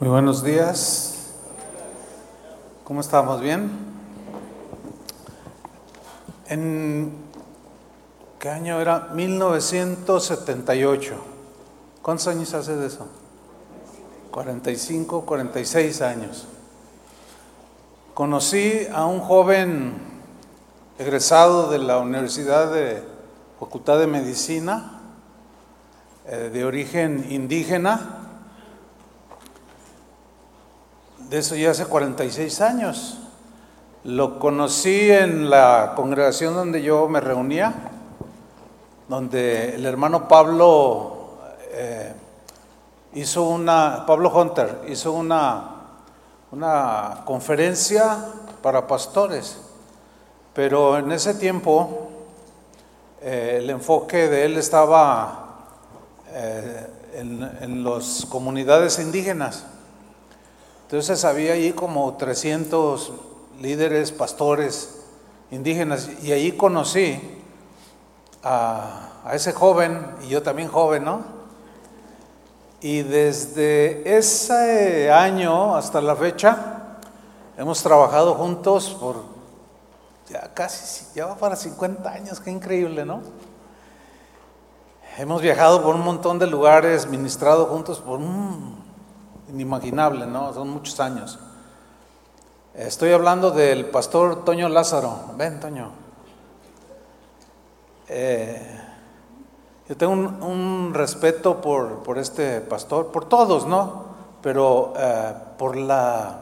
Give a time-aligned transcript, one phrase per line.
[0.00, 1.34] Muy buenos días.
[2.82, 3.40] ¿Cómo estamos?
[3.40, 3.70] ¿Bien?
[6.48, 7.12] ¿En
[8.40, 9.10] qué año era?
[9.14, 11.14] 1978.
[12.02, 13.06] ¿Cuántos años hace de eso?
[14.32, 16.48] 45, 46 años.
[18.14, 19.94] Conocí a un joven
[20.98, 23.00] egresado de la Universidad de
[23.60, 25.02] Facultad de Medicina,
[26.26, 28.23] eh, de origen indígena,
[31.38, 33.18] eso ya hace 46 años.
[34.04, 37.74] Lo conocí en la congregación donde yo me reunía,
[39.08, 41.38] donde el hermano Pablo
[41.72, 42.12] eh,
[43.14, 45.70] hizo una, Pablo Hunter hizo una,
[46.52, 48.16] una conferencia
[48.62, 49.58] para pastores,
[50.52, 52.10] pero en ese tiempo
[53.20, 55.64] eh, el enfoque de él estaba
[56.28, 59.64] eh, en, en las comunidades indígenas.
[60.94, 63.10] Entonces había allí como 300
[63.60, 65.00] líderes, pastores
[65.50, 67.20] indígenas, y allí conocí
[68.44, 71.22] a, ese joven, y yo también joven, ¿no?
[72.80, 76.98] Y desde ese año hasta la fecha,
[77.58, 79.16] hemos trabajado juntos por
[80.28, 83.20] ya casi, ya va para 50 años, qué increíble, ¿no?
[85.18, 88.83] Hemos viajado por un montón de lugares, ministrado juntos por un
[89.54, 90.52] inimaginable, ¿no?
[90.52, 91.38] Son muchos años.
[92.74, 95.16] Estoy hablando del pastor Toño Lázaro.
[95.36, 95.92] Ven, Toño.
[98.08, 98.80] Eh,
[99.88, 104.04] yo tengo un, respeto por, este pastor, por todos, ¿no?
[104.42, 106.40] Pero eh, por la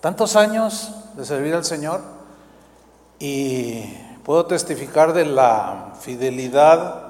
[0.00, 2.02] tantos años de servir al Señor
[3.18, 3.84] y
[4.22, 7.04] puedo testificar de la fidelidad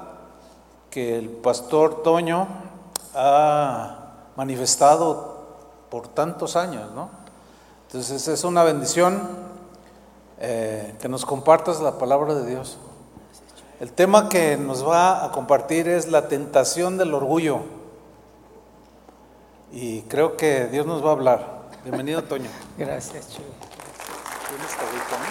[0.89, 2.47] que el pastor Toño
[3.13, 4.04] ha
[4.35, 5.35] manifestado
[5.89, 7.09] por tantos años, ¿no?
[7.87, 9.21] Entonces es una bendición
[10.39, 12.77] eh, que nos compartas la palabra de Dios.
[13.79, 17.59] El tema que nos va a compartir es la tentación del orgullo.
[19.71, 21.55] Y creo que Dios nos va a hablar.
[21.83, 22.49] Bienvenido, Toño.
[22.77, 23.45] Gracias, Chuy.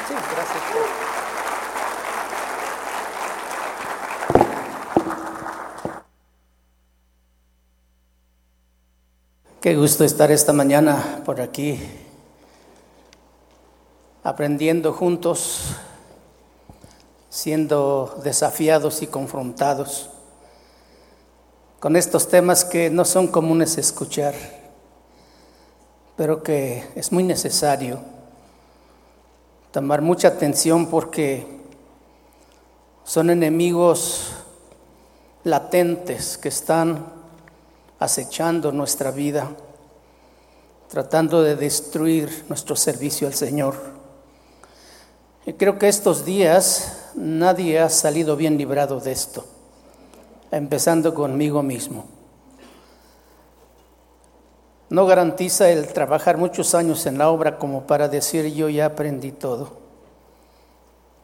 [0.08, 1.13] Sí, gracias.
[9.64, 11.80] Qué gusto estar esta mañana por aquí,
[14.22, 15.74] aprendiendo juntos,
[17.30, 20.10] siendo desafiados y confrontados
[21.80, 24.34] con estos temas que no son comunes escuchar,
[26.14, 28.00] pero que es muy necesario
[29.72, 31.46] tomar mucha atención porque
[33.02, 34.34] son enemigos
[35.42, 37.13] latentes que están
[37.98, 39.50] acechando nuestra vida,
[40.88, 43.74] tratando de destruir nuestro servicio al Señor.
[45.46, 49.44] Y creo que estos días nadie ha salido bien librado de esto,
[50.50, 52.06] empezando conmigo mismo.
[54.90, 59.32] No garantiza el trabajar muchos años en la obra como para decir yo ya aprendí
[59.32, 59.72] todo.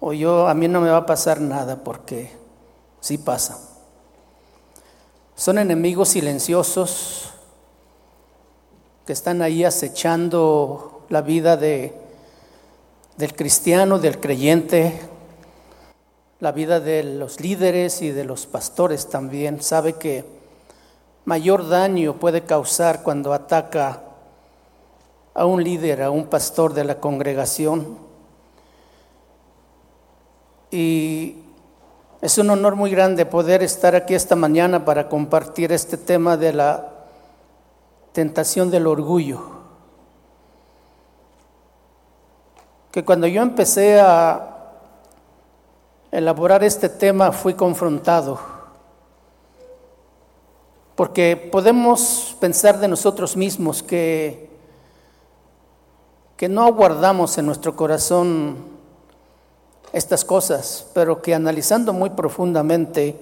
[0.01, 2.33] O yo a mí no me va a pasar nada porque
[3.01, 3.70] sí pasa.
[5.41, 7.31] Son enemigos silenciosos
[9.07, 11.95] que están ahí acechando la vida de,
[13.17, 15.01] del cristiano, del creyente,
[16.41, 19.63] la vida de los líderes y de los pastores también.
[19.63, 20.27] Sabe que
[21.25, 24.03] mayor daño puede causar cuando ataca
[25.33, 27.97] a un líder, a un pastor de la congregación.
[30.71, 31.37] Y
[32.23, 36.53] es un honor muy grande poder estar aquí esta mañana para compartir este tema de
[36.53, 36.89] la
[38.13, 39.41] tentación del orgullo.
[42.93, 44.51] Que cuando yo empecé a
[46.11, 48.39] elaborar este tema fui confrontado.
[50.95, 54.51] Porque podemos pensar de nosotros mismos que,
[56.37, 58.80] que no aguardamos en nuestro corazón
[59.93, 63.17] estas cosas, pero que analizando muy profundamente,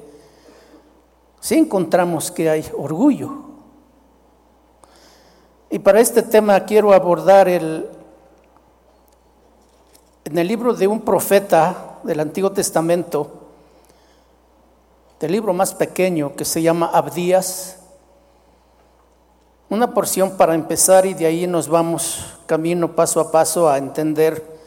[1.40, 3.48] sí encontramos que hay orgullo.
[5.70, 7.88] Y para este tema quiero abordar el,
[10.24, 13.30] en el libro de un profeta del Antiguo Testamento,
[15.20, 17.76] del libro más pequeño que se llama Abdías,
[19.70, 24.57] una porción para empezar y de ahí nos vamos camino paso a paso a entender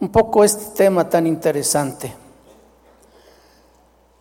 [0.00, 2.14] un poco este tema tan interesante.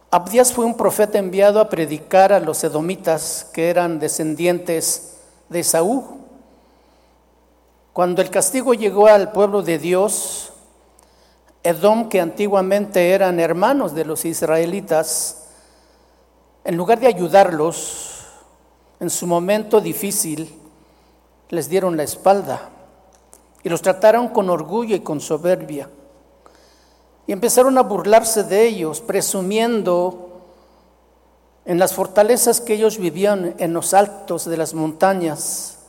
[0.09, 5.17] Abdías fue un profeta enviado a predicar a los edomitas que eran descendientes
[5.49, 6.03] de Saúl.
[7.93, 10.53] Cuando el castigo llegó al pueblo de Dios,
[11.63, 15.43] Edom, que antiguamente eran hermanos de los israelitas,
[16.63, 18.25] en lugar de ayudarlos
[18.99, 20.57] en su momento difícil,
[21.49, 22.69] les dieron la espalda
[23.63, 25.89] y los trataron con orgullo y con soberbia.
[27.25, 30.27] Y empezaron a burlarse de ellos, presumiendo
[31.65, 35.79] en las fortalezas que ellos vivían en los altos de las montañas.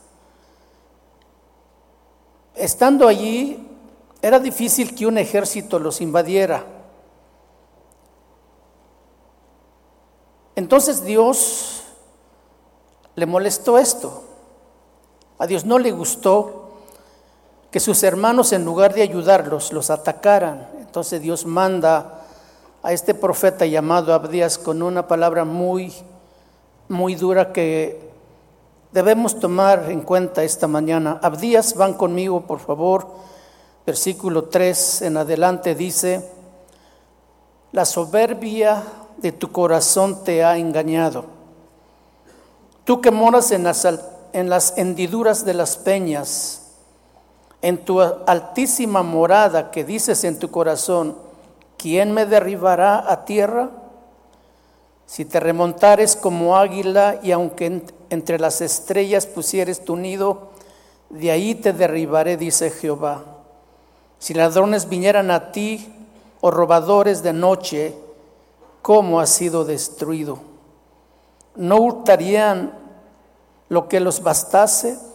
[2.55, 3.65] Estando allí,
[4.21, 6.65] era difícil que un ejército los invadiera.
[10.57, 11.83] Entonces Dios
[13.15, 14.23] le molestó esto.
[15.37, 16.58] A Dios no le gustó
[17.71, 20.67] que sus hermanos en lugar de ayudarlos los atacaran.
[20.79, 22.23] Entonces Dios manda
[22.81, 25.93] a este profeta llamado Abdías con una palabra muy,
[26.87, 28.09] muy dura que
[28.91, 31.19] debemos tomar en cuenta esta mañana.
[31.21, 33.07] Abdías, van conmigo, por favor.
[33.85, 36.27] Versículo 3 en adelante dice,
[37.71, 38.83] la soberbia
[39.17, 41.25] de tu corazón te ha engañado.
[42.83, 43.87] Tú que moras en las,
[44.33, 46.68] en las hendiduras de las peñas,
[47.61, 51.15] en tu altísima morada que dices en tu corazón,
[51.77, 53.69] ¿quién me derribará a tierra?
[55.05, 60.49] Si te remontares como águila y aunque entre las estrellas pusieres tu nido,
[61.09, 63.23] de ahí te derribaré, dice Jehová.
[64.19, 65.93] Si ladrones vinieran a ti
[66.41, 67.95] o robadores de noche,
[68.81, 70.39] ¿cómo has sido destruido?
[71.55, 72.73] ¿No hurtarían
[73.67, 75.08] lo que los bastase?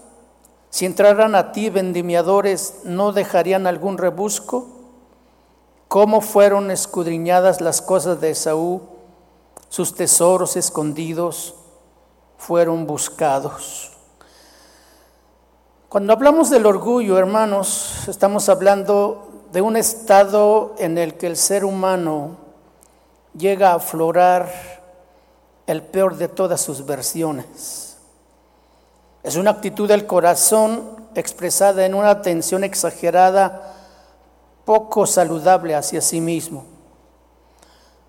[0.74, 4.74] Si entraran a ti vendimiadores, ¿no dejarían algún rebusco?
[5.94, 8.82] cómo fueron escudriñadas las cosas de Esaú,
[9.68, 11.54] sus tesoros escondidos
[12.36, 13.92] fueron buscados.
[15.88, 21.64] Cuando hablamos del orgullo, hermanos, estamos hablando de un estado en el que el ser
[21.64, 22.38] humano
[23.38, 24.50] llega a aflorar
[25.68, 27.83] el peor de todas sus versiones.
[29.24, 33.72] Es una actitud del corazón expresada en una tensión exagerada
[34.66, 36.66] poco saludable hacia sí mismo.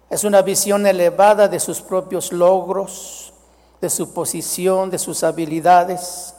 [0.09, 3.33] Es una visión elevada de sus propios logros,
[3.79, 6.35] de su posición, de sus habilidades.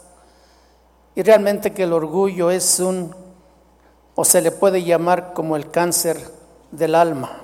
[1.14, 3.16] Y realmente que el orgullo es un,
[4.14, 6.20] o se le puede llamar como el cáncer
[6.70, 7.40] del alma.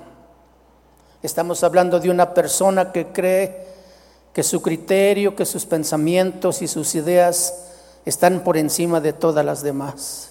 [1.23, 3.72] Estamos hablando de una persona que cree
[4.33, 7.55] que su criterio, que sus pensamientos y sus ideas
[8.05, 10.31] están por encima de todas las demás.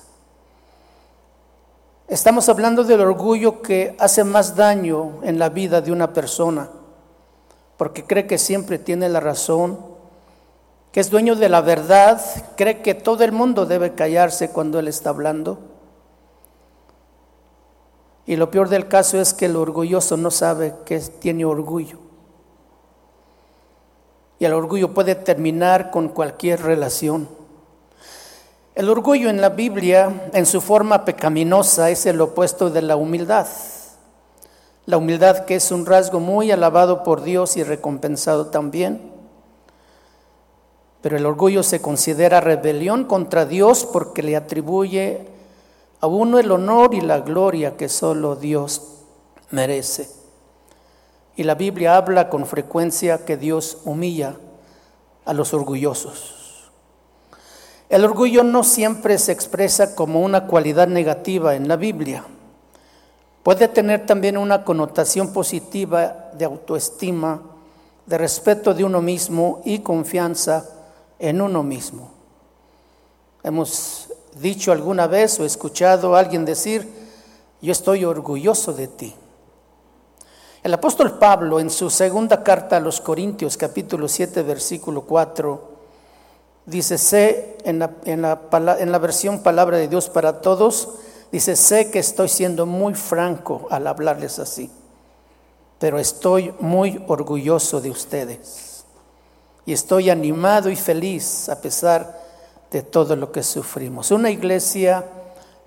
[2.07, 6.69] Estamos hablando del orgullo que hace más daño en la vida de una persona,
[7.77, 9.80] porque cree que siempre tiene la razón,
[10.92, 12.21] que es dueño de la verdad,
[12.57, 15.59] cree que todo el mundo debe callarse cuando él está hablando.
[18.25, 22.00] Y lo peor del caso es que el orgulloso no sabe que tiene orgullo.
[24.41, 27.29] Y el orgullo puede terminar con cualquier relación.
[28.73, 33.45] El orgullo en la Biblia, en su forma pecaminosa, es el opuesto de la humildad.
[34.88, 39.11] La humildad que es un rasgo muy alabado por Dios y recompensado también.
[41.03, 45.27] Pero el orgullo se considera rebelión contra Dios porque le atribuye
[46.00, 49.03] a uno el honor y la gloria que solo Dios
[49.51, 50.20] merece.
[51.35, 54.35] Y la Biblia habla con frecuencia que Dios humilla
[55.25, 56.69] a los orgullosos.
[57.89, 62.23] El orgullo no siempre se expresa como una cualidad negativa en la Biblia.
[63.43, 67.41] Puede tener también una connotación positiva de autoestima,
[68.05, 70.65] de respeto de uno mismo y confianza
[71.19, 72.11] en uno mismo.
[73.43, 74.09] Hemos
[74.39, 76.88] dicho alguna vez o escuchado a alguien decir,
[77.61, 79.15] yo estoy orgulloso de ti.
[80.63, 85.72] El apóstol Pablo en su segunda carta a los Corintios capítulo 7 versículo 4
[86.68, 88.39] Dice, sé, en la, en, la,
[88.80, 90.89] en la versión palabra de Dios para todos,
[91.32, 94.70] dice, sé que estoy siendo muy franco al hablarles así,
[95.80, 98.86] pero estoy muy orgulloso de ustedes.
[99.65, 102.22] Y estoy animado y feliz a pesar
[102.70, 104.12] de todo lo que sufrimos.
[104.12, 105.03] Una iglesia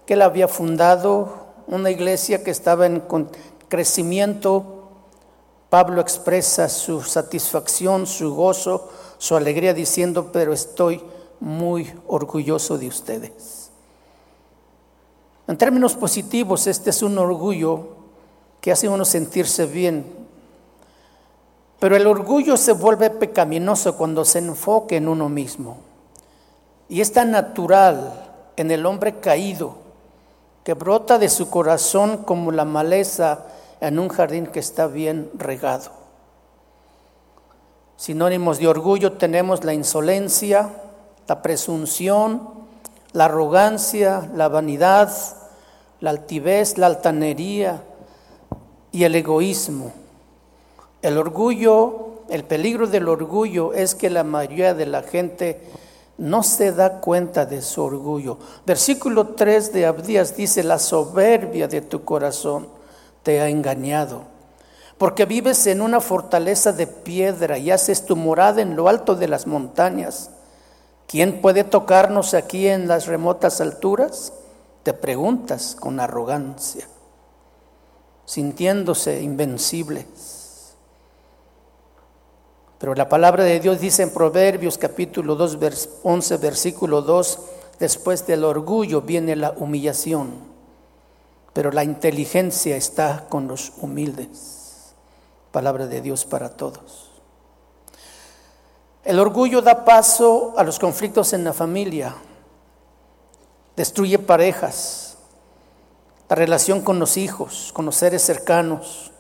[0.06, 3.02] que él había fundado, una iglesia que estaba en
[3.68, 4.73] crecimiento,
[5.74, 11.02] Pablo expresa su satisfacción, su gozo, su alegría diciendo, pero estoy
[11.40, 13.70] muy orgulloso de ustedes.
[15.48, 17.88] En términos positivos, este es un orgullo
[18.60, 20.06] que hace uno sentirse bien,
[21.80, 25.78] pero el orgullo se vuelve pecaminoso cuando se enfoque en uno mismo.
[26.88, 29.74] y es tan natural en el hombre caído
[30.62, 33.46] que brota de su corazón como la maleza
[33.88, 35.90] en un jardín que está bien regado.
[37.96, 40.70] Sinónimos de orgullo tenemos la insolencia,
[41.28, 42.48] la presunción,
[43.12, 45.12] la arrogancia, la vanidad,
[46.00, 47.82] la altivez, la altanería
[48.90, 49.92] y el egoísmo.
[51.02, 55.60] El orgullo, el peligro del orgullo es que la mayoría de la gente
[56.16, 58.38] no se da cuenta de su orgullo.
[58.64, 62.73] Versículo 3 de Abdías dice, la soberbia de tu corazón
[63.24, 64.22] te ha engañado,
[64.98, 69.26] porque vives en una fortaleza de piedra y haces tu morada en lo alto de
[69.26, 70.30] las montañas.
[71.08, 74.32] ¿Quién puede tocarnos aquí en las remotas alturas?
[74.84, 76.86] Te preguntas con arrogancia,
[78.26, 80.74] sintiéndose invencibles.
[82.78, 85.58] Pero la palabra de Dios dice en Proverbios capítulo 2,
[86.02, 87.38] 11, versículo 2,
[87.78, 90.53] después del orgullo viene la humillación,
[91.54, 94.92] pero la inteligencia está con los humildes.
[95.52, 97.10] Palabra de Dios para todos.
[99.04, 102.14] El orgullo da paso a los conflictos en la familia,
[103.76, 105.16] destruye parejas,
[106.28, 109.12] la relación con los hijos, con los seres cercanos,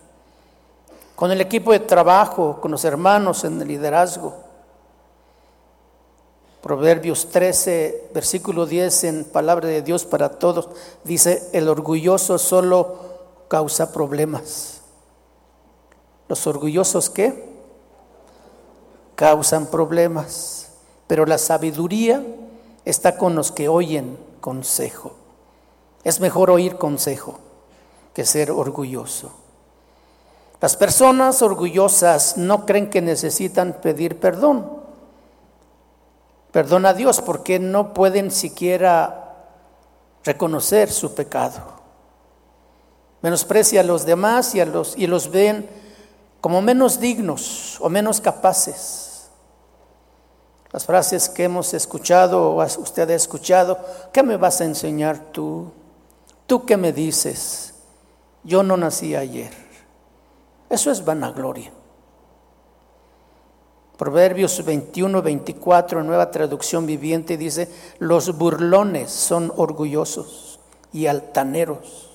[1.14, 4.43] con el equipo de trabajo, con los hermanos en el liderazgo.
[6.64, 10.70] Proverbios 13, versículo 10 en palabra de Dios para todos,
[11.04, 13.00] dice, el orgulloso solo
[13.48, 14.80] causa problemas.
[16.26, 17.50] ¿Los orgullosos qué?
[19.14, 20.68] Causan problemas,
[21.06, 22.24] pero la sabiduría
[22.86, 25.12] está con los que oyen consejo.
[26.02, 27.40] Es mejor oír consejo
[28.14, 29.32] que ser orgulloso.
[30.62, 34.83] Las personas orgullosas no creen que necesitan pedir perdón.
[36.54, 39.34] Perdón a Dios porque no pueden siquiera
[40.22, 41.60] reconocer su pecado.
[43.22, 45.68] Menosprecia a los demás y, a los, y los ven
[46.40, 49.30] como menos dignos o menos capaces.
[50.70, 53.76] Las frases que hemos escuchado o usted ha escuchado,
[54.12, 55.72] ¿qué me vas a enseñar tú?
[56.46, 57.74] ¿Tú qué me dices?
[58.44, 59.50] Yo no nací ayer.
[60.70, 61.72] Eso es vanagloria.
[63.96, 67.68] Proverbios 21, 24, nueva traducción viviente, dice,
[68.00, 70.58] los burlones son orgullosos
[70.92, 72.10] y altaneros.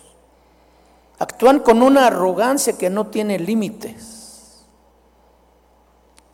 [1.19, 4.65] Actúan con una arrogancia que no tiene límites.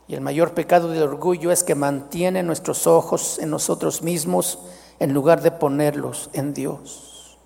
[0.08, 4.60] Y el mayor pecado del orgullo es que mantiene nuestros ojos en nosotros mismos
[5.00, 7.38] en lugar de ponerlos en Dios.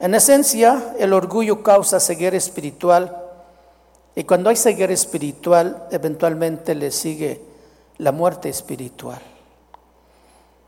[0.00, 3.27] En esencia, el orgullo causa ceguera espiritual
[4.18, 7.40] y cuando hay ceguera espiritual, eventualmente le sigue
[7.98, 9.20] la muerte espiritual.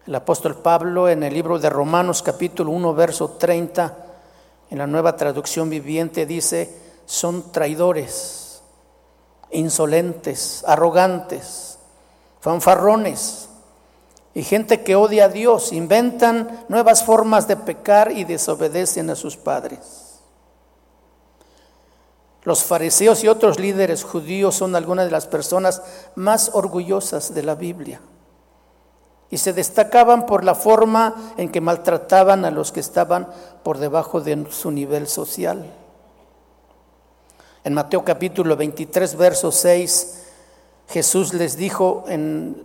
[0.06, 3.96] El apóstol Pablo en el libro de Romanos capítulo 1, verso 30,
[4.70, 6.72] en la nueva traducción viviente dice,
[7.06, 8.62] son traidores,
[9.50, 11.76] insolentes, arrogantes,
[12.38, 13.48] fanfarrones,
[14.32, 19.36] y gente que odia a Dios, inventan nuevas formas de pecar y desobedecen a sus
[19.36, 20.09] padres.
[22.42, 25.82] Los fariseos y otros líderes judíos son algunas de las personas
[26.14, 28.00] más orgullosas de la Biblia.
[29.28, 33.28] Y se destacaban por la forma en que maltrataban a los que estaban
[33.62, 35.70] por debajo de su nivel social.
[37.62, 40.22] En Mateo capítulo 23, verso 6,
[40.88, 42.64] Jesús les dijo en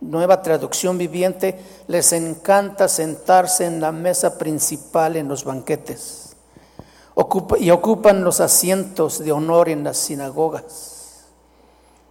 [0.00, 6.25] nueva traducción viviente, les encanta sentarse en la mesa principal en los banquetes
[7.58, 11.24] y ocupan los asientos de honor en las sinagogas.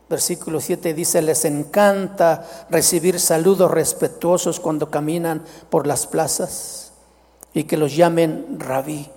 [0.09, 6.93] Versículo 7 dice, les encanta recibir saludos respetuosos cuando caminan por las plazas
[7.53, 9.09] y que los llamen rabí.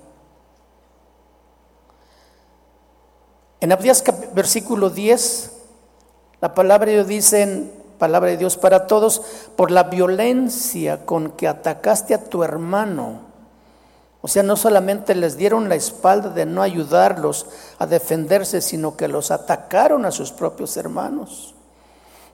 [3.61, 4.04] En Abdías
[4.35, 5.52] versículo 10,
[6.40, 9.21] la palabra de Dios dice palabra de Dios para todos,
[9.57, 13.27] por la violencia con que atacaste a tu hermano.
[14.28, 17.47] O sea, no solamente les dieron la espalda de no ayudarlos
[17.78, 21.54] a defenderse, sino que los atacaron a sus propios hermanos.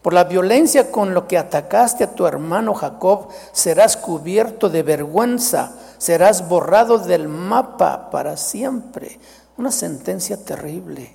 [0.02, 5.76] Por la violencia con lo que atacaste a tu hermano Jacob, serás cubierto de vergüenza,
[5.98, 9.20] serás borrado del mapa para siempre.
[9.56, 11.12] Una sentencia terrible.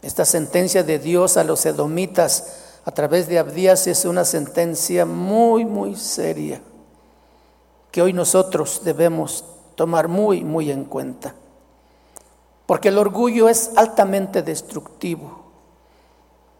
[0.00, 2.54] Esta sentencia de Dios a los edomitas
[2.86, 6.62] a través de Abdías es una sentencia muy, muy seria
[7.90, 9.44] que hoy nosotros debemos
[9.74, 11.34] tomar muy, muy en cuenta.
[12.66, 15.44] Porque el orgullo es altamente destructivo,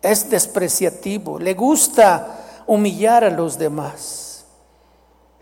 [0.03, 4.45] es despreciativo, le gusta humillar a los demás.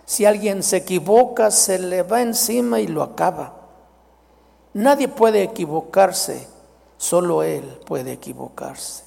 [0.04, 3.54] Si alguien se equivoca, se le va encima y lo acaba.
[4.74, 6.48] Nadie puede equivocarse,
[6.96, 9.04] solo Él puede equivocarse.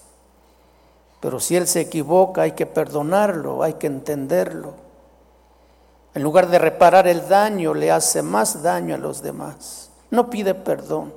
[1.19, 4.73] Pero si Él se equivoca, hay que perdonarlo, hay que entenderlo.
[6.13, 9.89] En lugar de reparar el daño, le hace más daño a los demás.
[10.09, 11.13] No pide perdón.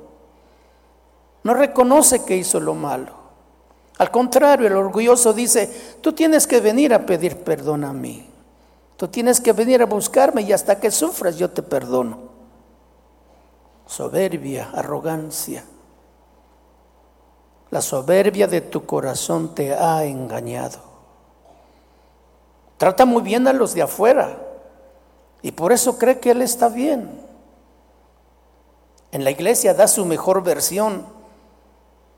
[1.42, 3.12] No reconoce que hizo lo malo.
[3.98, 8.28] Al contrario, el orgulloso dice, tú tienes que venir a pedir perdón a mí.
[8.96, 12.18] Tú tienes que venir a buscarme y hasta que sufras yo te perdono.
[13.86, 15.64] Soberbia, arrogancia.
[17.70, 20.78] La soberbia de tu corazón te ha engañado.
[22.78, 24.53] Trata muy bien a los de afuera
[25.44, 27.08] y por eso cree que Él está bien.
[29.12, 31.14] En la iglesia da su mejor versión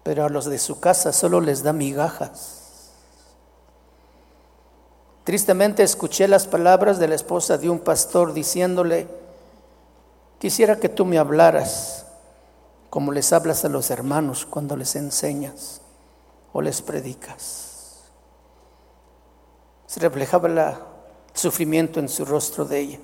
[0.07, 2.93] pero a los de su casa solo les da migajas.
[5.25, 9.09] Tristemente escuché las palabras de la esposa de un pastor diciéndole,
[10.39, 12.07] quisiera que tú me hablaras
[12.89, 15.81] como les hablas a los hermanos cuando les enseñas
[16.53, 18.05] o les predicas.
[19.89, 20.77] Se reflejaba el
[21.35, 23.01] sufrimiento en su rostro de ella.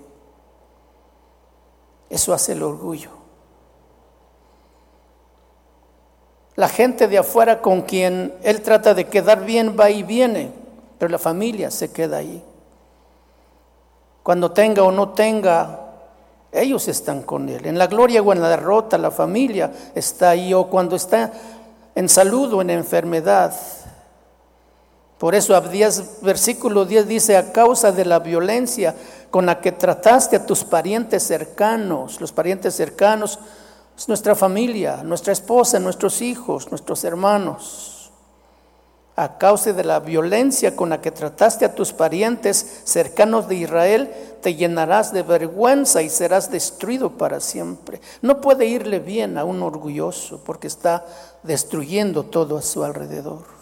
[2.12, 3.08] Eso hace el orgullo.
[6.56, 10.52] La gente de afuera con quien él trata de quedar bien va y viene,
[10.98, 12.44] pero la familia se queda ahí.
[14.22, 15.80] Cuando tenga o no tenga,
[16.52, 17.64] ellos están con él.
[17.64, 21.32] En la gloria o en la derrota, la familia está ahí, o cuando está
[21.94, 23.54] en salud o en enfermedad.
[25.22, 28.96] Por eso Abdías, versículo 10 dice, a causa de la violencia
[29.30, 33.38] con la que trataste a tus parientes cercanos, los parientes cercanos,
[33.96, 38.10] es nuestra familia, nuestra esposa, nuestros hijos, nuestros hermanos.
[39.14, 44.10] A causa de la violencia con la que trataste a tus parientes cercanos de Israel,
[44.42, 48.00] te llenarás de vergüenza y serás destruido para siempre.
[48.22, 51.06] No puede irle bien a un orgulloso porque está
[51.44, 53.61] destruyendo todo a su alrededor.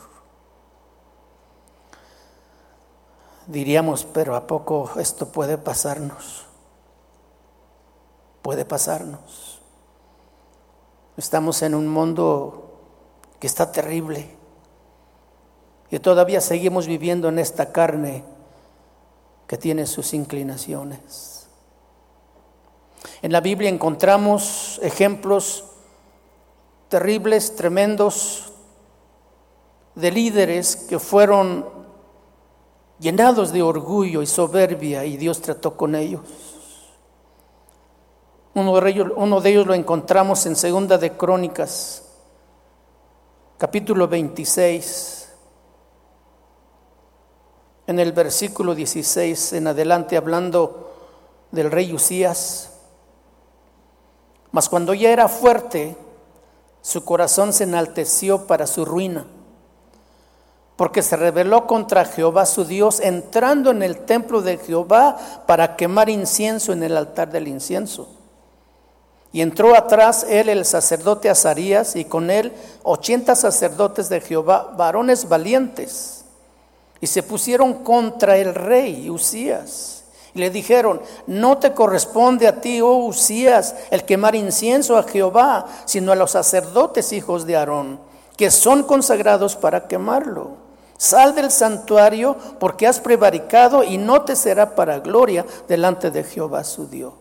[3.50, 6.46] Diríamos, pero ¿a poco esto puede pasarnos?
[8.42, 9.60] Puede pasarnos.
[11.16, 12.78] Estamos en un mundo
[13.40, 14.36] que está terrible
[15.90, 18.22] y todavía seguimos viviendo en esta carne
[19.48, 21.48] que tiene sus inclinaciones.
[23.20, 25.64] En la Biblia encontramos ejemplos
[26.88, 28.52] terribles, tremendos,
[29.96, 31.79] de líderes que fueron
[33.00, 36.20] llenados de orgullo y soberbia y Dios trató con ellos.
[38.52, 38.90] Uno de,
[39.50, 42.02] ellos, lo encontramos en Segunda de Crónicas,
[43.58, 45.28] capítulo 26,
[47.86, 50.92] en el versículo 16 en adelante, hablando
[51.52, 52.72] del rey Usías.
[54.50, 55.96] Mas cuando ya era fuerte,
[56.82, 59.26] su corazón se enalteció para su ruina,
[60.80, 65.14] porque se rebeló contra Jehová su Dios, entrando en el templo de Jehová
[65.46, 68.08] para quemar incienso en el altar del incienso.
[69.30, 75.28] Y entró atrás él el sacerdote Azarías y con él ochenta sacerdotes de Jehová, varones
[75.28, 76.24] valientes.
[76.98, 80.04] Y se pusieron contra el rey Usías.
[80.32, 85.66] Y le dijeron, no te corresponde a ti, oh Usías, el quemar incienso a Jehová,
[85.84, 88.00] sino a los sacerdotes hijos de Aarón,
[88.38, 90.60] que son consagrados para quemarlo.
[91.00, 96.62] Sal del santuario porque has prevaricado y no te será para gloria delante de Jehová
[96.62, 97.14] su Dios.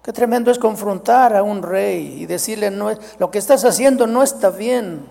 [0.00, 4.22] Qué tremendo es confrontar a un rey y decirle, no, lo que estás haciendo no
[4.22, 5.04] está bien.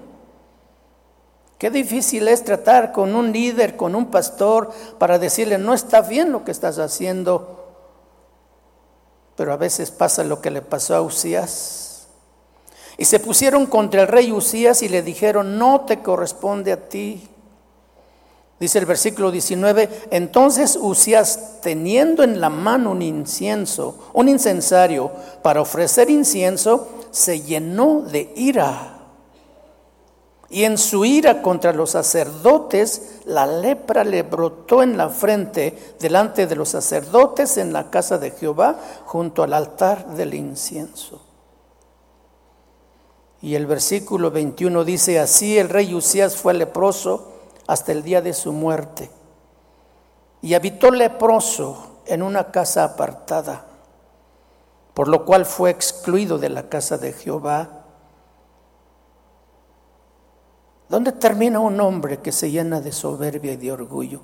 [1.58, 6.32] Qué difícil es tratar con un líder, con un pastor, para decirle, no está bien
[6.32, 7.74] lo que estás haciendo.
[9.36, 11.89] Pero a veces pasa lo que le pasó a Usías.
[13.00, 17.30] Y se pusieron contra el rey Usías y le dijeron, no te corresponde a ti.
[18.60, 25.62] Dice el versículo 19, entonces Usías, teniendo en la mano un incienso, un incensario, para
[25.62, 28.98] ofrecer incienso, se llenó de ira.
[30.50, 36.48] Y en su ira contra los sacerdotes, la lepra le brotó en la frente delante
[36.48, 41.29] de los sacerdotes en la casa de Jehová, junto al altar del incienso.
[43.42, 47.32] Y el versículo 21 dice, así el rey Usías fue leproso
[47.68, 49.10] hasta el día de su muerte.
[50.42, 53.66] Y habitó leproso en una casa apartada,
[54.94, 57.86] por lo cual fue excluido de la casa de Jehová.
[60.90, 64.22] ¿Dónde termina un hombre que se llena de soberbia y de orgullo?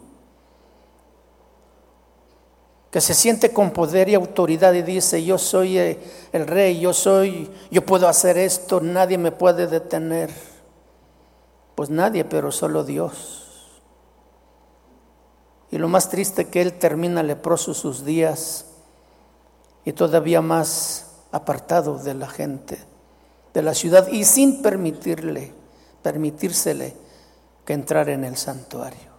[2.95, 5.99] Que se siente con poder y autoridad y dice, yo soy eh,
[6.31, 10.29] el rey, yo soy, yo puedo hacer esto, nadie me puede detener.
[11.75, 13.81] Pues nadie, pero solo Dios.
[15.71, 18.67] Y lo más triste que él termina leproso sus días
[19.83, 22.79] y todavía más apartado de la gente,
[23.53, 25.51] de la ciudad y sin permitirle,
[26.01, 26.95] permitírsele
[27.65, 29.11] que entrar en el santuario,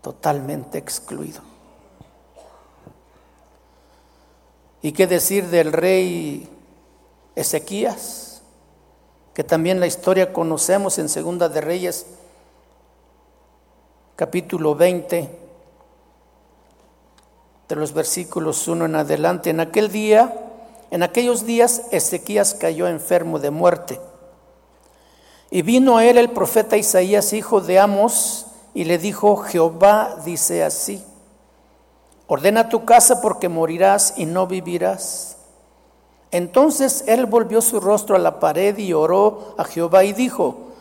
[0.00, 1.51] totalmente excluido.
[4.82, 6.48] ¿Y qué decir del rey
[7.36, 8.42] Ezequías?
[9.32, 12.06] Que también la historia conocemos en Segunda de Reyes,
[14.16, 15.30] capítulo 20,
[17.68, 19.50] de los versículos 1 en adelante.
[19.50, 20.34] En aquel día,
[20.90, 24.00] en aquellos días, Ezequías cayó enfermo de muerte.
[25.52, 30.64] Y vino a él el profeta Isaías, hijo de Amos, y le dijo, Jehová dice
[30.64, 31.04] así,
[32.26, 35.36] ordena tu casa porque morirás y no vivirás.
[36.30, 40.72] Entonces él volvió su rostro a la pared y oró a Jehová y dijo,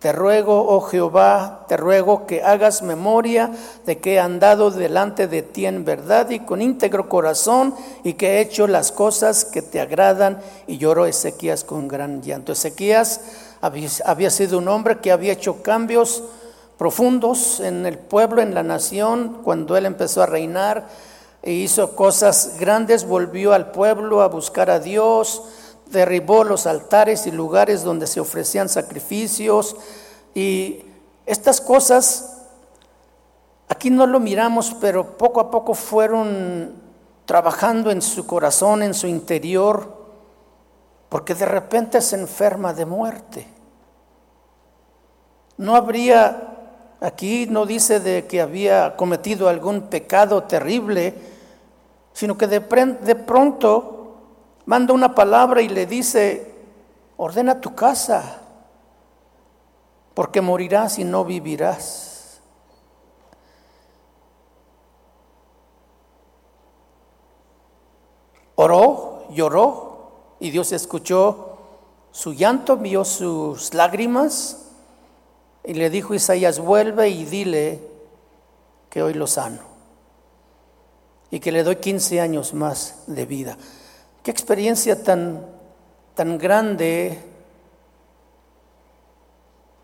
[0.00, 3.50] te ruego, oh Jehová, te ruego que hagas memoria
[3.84, 8.38] de que he andado delante de ti en verdad y con íntegro corazón y que
[8.38, 10.40] he hecho las cosas que te agradan.
[10.66, 12.52] Y lloró Ezequías con gran llanto.
[12.52, 13.20] Ezequías
[13.60, 16.24] había, sido un hombre que había hecho cambios
[16.80, 20.88] profundos en el pueblo, en la nación, cuando él empezó a reinar
[21.42, 25.42] e hizo cosas grandes, volvió al pueblo a buscar a Dios
[25.90, 29.76] derribó los altares y lugares donde se ofrecían sacrificios
[30.34, 30.82] y
[31.26, 32.46] estas cosas,
[33.68, 36.76] aquí no lo miramos, pero poco a poco fueron
[37.26, 39.98] trabajando en su corazón, en su interior,
[41.10, 43.46] porque de repente se enferma de muerte.
[45.58, 46.49] No habría,
[47.00, 51.14] aquí no dice de que había cometido algún pecado terrible,
[52.12, 54.16] sino que de, de pronto
[54.66, 56.54] manda una palabra y le dice,
[57.16, 58.42] ordena tu casa,
[60.14, 62.40] porque morirás y no vivirás.
[68.56, 71.56] Oró, lloró y Dios escuchó
[72.10, 74.69] su llanto, vio sus lágrimas
[75.64, 77.80] y le dijo Isaías, vuelve y dile
[78.88, 79.70] que hoy lo sano
[81.30, 83.56] y que le doy 15 años más de vida.
[84.22, 85.46] Qué experiencia tan,
[86.14, 87.22] tan grande.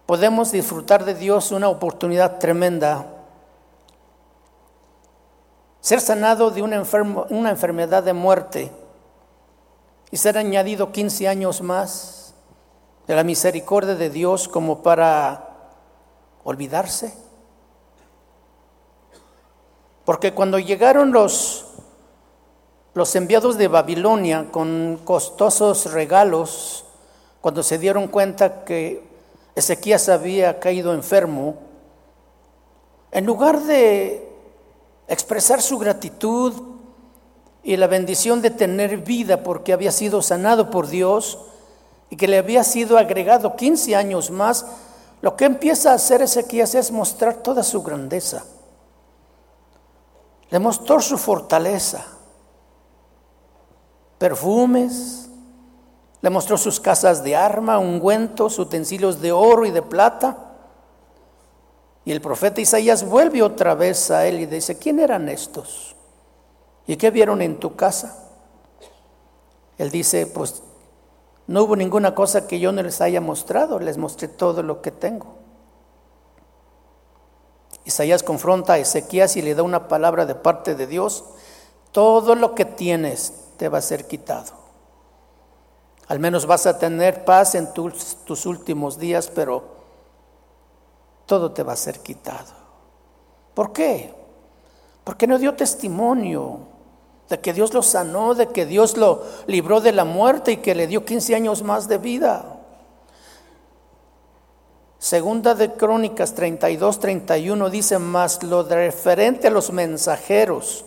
[0.06, 3.06] Podemos disfrutar de Dios una oportunidad tremenda.
[5.80, 6.82] Ser sanado de una,
[7.30, 8.72] una enfermedad de muerte
[10.10, 12.34] y ser añadido 15 años más
[13.06, 15.45] de la misericordia de Dios como para
[16.46, 17.12] olvidarse.
[20.06, 21.66] Porque cuando llegaron los
[22.96, 26.86] los enviados de Babilonia con costosos regalos,
[27.42, 29.04] cuando se dieron cuenta que
[29.54, 31.56] Ezequías había caído enfermo,
[33.10, 34.26] en lugar de
[35.08, 36.54] expresar su gratitud
[37.62, 41.38] y la bendición de tener vida porque había sido sanado por Dios
[42.08, 44.64] y que le había sido agregado 15 años más,
[45.20, 48.44] lo que empieza a hacer Ezequías es mostrar toda su grandeza.
[50.50, 52.06] Le mostró su fortaleza
[54.18, 55.28] perfumes,
[56.22, 60.54] le mostró sus casas de arma, ungüentos, utensilios de oro y de plata.
[62.04, 65.94] Y el profeta Isaías vuelve otra vez a él y dice, ¿quién eran estos?
[66.86, 68.22] ¿Y qué vieron en tu casa?
[69.76, 70.62] Él dice, pues
[71.46, 74.90] no hubo ninguna cosa que yo no les haya mostrado, les mostré todo lo que
[74.90, 75.34] tengo.
[77.84, 81.24] Isaías confronta a Ezequías y le da una palabra de parte de Dios.
[81.92, 84.52] Todo lo que tienes, te va a ser quitado.
[86.08, 89.76] Al menos vas a tener paz en tus, tus últimos días, pero
[91.26, 92.52] todo te va a ser quitado.
[93.54, 94.12] ¿Por qué?
[95.04, 96.75] Porque no dio testimonio
[97.28, 100.74] de que Dios lo sanó, de que Dios lo libró de la muerte y que
[100.74, 102.56] le dio 15 años más de vida.
[104.98, 110.84] Segunda de Crónicas 32, 31 dice más lo referente a los mensajeros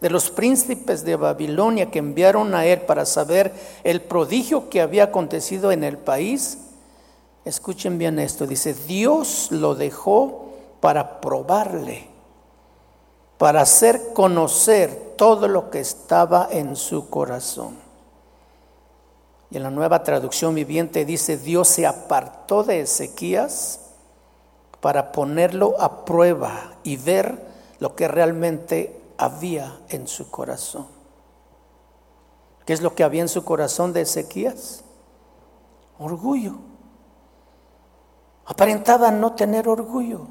[0.00, 5.04] de los príncipes de Babilonia que enviaron a él para saber el prodigio que había
[5.04, 6.58] acontecido en el país,
[7.46, 12.08] escuchen bien esto, dice, Dios lo dejó para probarle,
[13.38, 17.76] para hacer conocer todo lo que estaba en su corazón.
[19.50, 23.80] Y en la nueva traducción viviente dice, Dios se apartó de Ezequías
[24.80, 27.40] para ponerlo a prueba y ver
[27.78, 30.86] lo que realmente había en su corazón.
[32.66, 34.82] ¿Qué es lo que había en su corazón de Ezequías?
[35.98, 36.54] Orgullo.
[38.46, 40.26] Aparentaba no tener orgullo.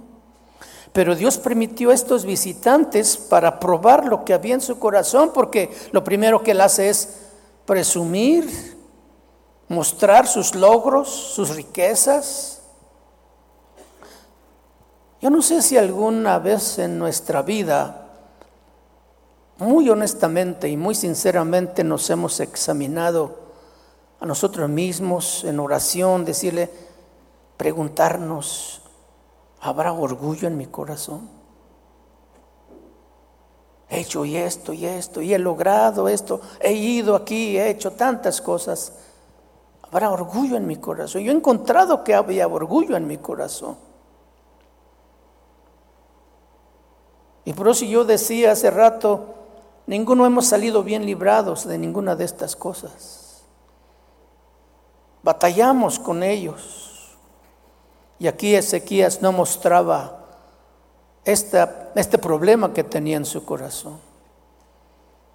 [0.93, 5.75] Pero Dios permitió a estos visitantes para probar lo que había en su corazón, porque
[5.91, 7.17] lo primero que él hace es
[7.65, 8.77] presumir,
[9.67, 12.61] mostrar sus logros, sus riquezas.
[15.19, 18.03] Yo no sé si alguna vez en nuestra vida,
[19.57, 23.39] muy honestamente y muy sinceramente nos hemos examinado
[24.19, 26.69] a nosotros mismos en oración, decirle,
[27.57, 28.82] preguntarnos,
[29.63, 31.29] ¿habrá orgullo en mi corazón?
[33.89, 37.91] He hecho y esto y esto, y he logrado esto, he ido aquí, he hecho
[37.91, 38.91] tantas cosas.
[39.81, 41.21] Habrá orgullo en mi corazón.
[41.21, 43.77] Yo he encontrado que había orgullo en mi corazón.
[47.45, 49.35] Y por eso yo decía hace rato,
[49.85, 53.43] ninguno hemos salido bien librados de ninguna de estas cosas.
[55.21, 56.82] Batallamos con ellos.
[58.23, 60.17] Y aquí Ezequías no mostraba
[61.25, 63.99] este problema que tenía en su corazón.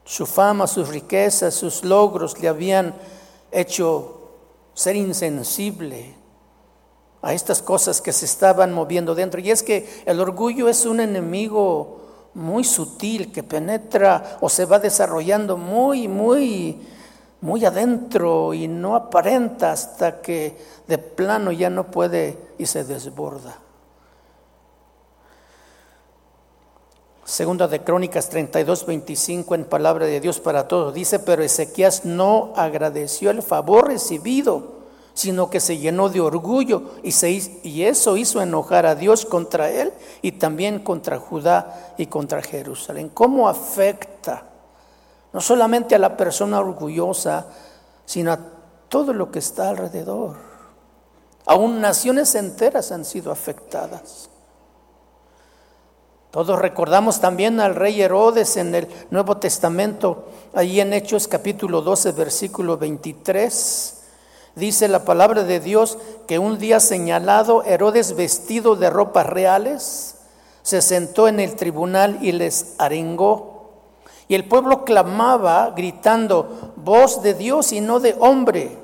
[0.05, 2.95] Su fama, sus riquezas, sus logros le habían
[3.53, 4.31] hecho
[4.73, 6.15] ser insensible
[7.21, 9.39] a estas cosas que se estaban moviendo dentro.
[9.39, 12.01] Y es que el orgullo es un enemigo
[12.33, 16.89] muy sutil que penetra o se va desarrollando muy, muy
[17.41, 23.59] muy adentro y no aparenta hasta que de plano ya no puede y se desborda.
[27.25, 30.95] Segunda de Crónicas 32, 25 en palabra de Dios para todos.
[30.95, 34.79] Dice, pero Ezequías no agradeció el favor recibido,
[35.13, 37.31] sino que se llenó de orgullo y, se,
[37.63, 43.11] y eso hizo enojar a Dios contra él y también contra Judá y contra Jerusalén.
[43.13, 44.48] ¿Cómo afecta
[45.33, 47.47] no solamente a la persona orgullosa,
[48.05, 48.39] sino a
[48.89, 50.37] todo lo que está alrededor.
[51.47, 54.29] Aún naciones enteras han sido afectadas.
[56.31, 62.13] Todos recordamos también al rey Herodes en el Nuevo Testamento, ahí en Hechos capítulo 12,
[62.13, 63.95] versículo 23.
[64.55, 70.17] Dice la palabra de Dios que un día señalado Herodes vestido de ropas reales
[70.63, 73.58] se sentó en el tribunal y les arengó
[74.29, 78.77] y el pueblo clamaba gritando, voz de Dios y no de hombre.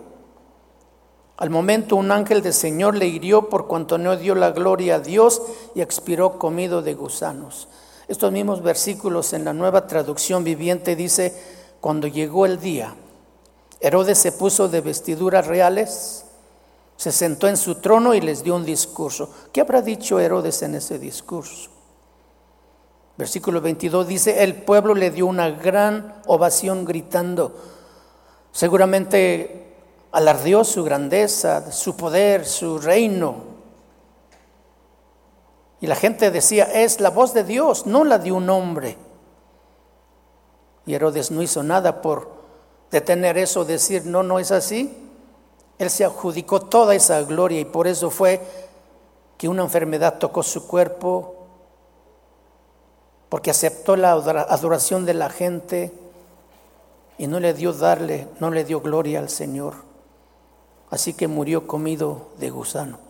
[1.36, 5.00] Al momento un ángel del Señor le hirió por cuanto no dio la gloria a
[5.00, 5.42] Dios
[5.74, 7.68] y expiró comido de gusanos.
[8.08, 11.34] Estos mismos versículos en la nueva traducción viviente dice,
[11.80, 12.94] cuando llegó el día,
[13.80, 16.24] Herodes se puso de vestiduras reales,
[16.96, 19.28] se sentó en su trono y les dio un discurso.
[19.52, 21.73] ¿Qué habrá dicho Herodes en ese discurso?
[23.16, 27.54] Versículo 22 dice, el pueblo le dio una gran ovación gritando.
[28.50, 29.74] Seguramente
[30.10, 33.54] alardeó su grandeza, su poder, su reino.
[35.80, 38.96] Y la gente decía, es la voz de Dios, no la de un hombre.
[40.86, 42.32] Y Herodes no hizo nada por
[42.90, 44.96] detener eso, decir, no, no es así.
[45.78, 48.40] Él se adjudicó toda esa gloria y por eso fue
[49.36, 51.43] que una enfermedad tocó su cuerpo,
[53.28, 55.92] porque aceptó la adoración de la gente
[57.18, 59.74] y no le dio darle, no le dio gloria al Señor.
[60.90, 63.00] Así que murió comido de gusanos.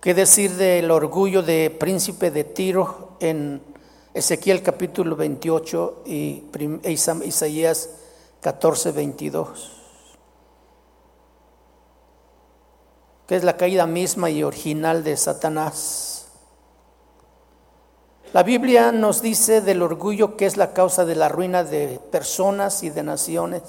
[0.00, 3.60] ¿Qué decir del orgullo de príncipe de Tiro en
[4.14, 6.44] Ezequiel capítulo 28 y
[7.24, 7.90] Isaías
[8.40, 9.77] 14, 22?
[13.28, 16.28] Que es la caída misma y original de Satanás.
[18.32, 22.82] La Biblia nos dice del orgullo que es la causa de la ruina de personas
[22.82, 23.62] y de naciones.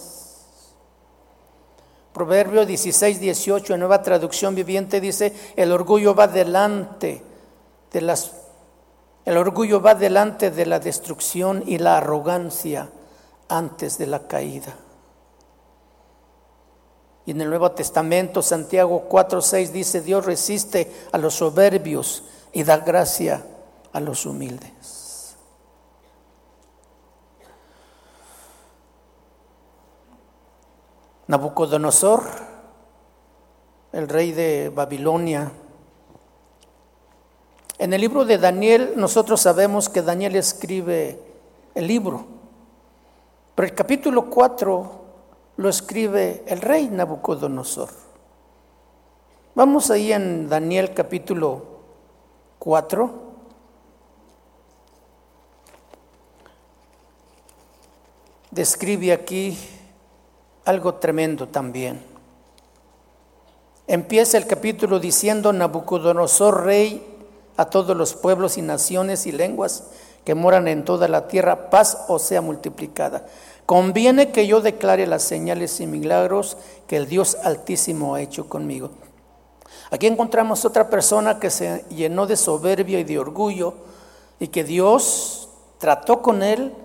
[2.13, 7.21] Proverbio 16, 18, en nueva traducción viviente dice, el orgullo va delante
[7.91, 8.31] de las
[9.25, 12.89] el orgullo va delante de la destrucción y la arrogancia
[13.49, 14.73] antes de la caída.
[17.29, 22.63] Y en el Nuevo Testamento, Santiago 4, 6 dice, Dios resiste a los soberbios y
[22.63, 23.45] da gracia
[23.93, 25.35] a los humildes.
[31.27, 32.23] Nabucodonosor,
[33.91, 35.51] el rey de Babilonia.
[37.77, 41.21] En el libro de Daniel nosotros sabemos que Daniel escribe
[41.75, 42.25] el libro,
[43.53, 44.98] Pero el capítulo 4
[45.59, 47.89] lo escribe el rey Nabucodonosor.
[49.55, 51.81] Vamos ahí en Daniel capítulo
[52.59, 53.11] 4.
[58.51, 59.59] Describe aquí
[60.63, 62.05] algo tremendo también.
[63.85, 67.05] Empieza el capítulo diciendo Nabucodonosor, rey
[67.57, 69.89] a todos los pueblos y naciones y lenguas
[70.29, 73.25] que moran en toda la tierra, paz o sea multiplicada.
[73.65, 78.91] Conviene que yo declare las señales y milagros que el Dios Altísimo ha hecho conmigo.
[79.89, 83.73] Aquí encontramos otra persona que se llenó de soberbia y de orgullo
[84.39, 86.75] y que Dios trató con él,